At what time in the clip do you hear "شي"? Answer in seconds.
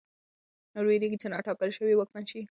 2.29-2.39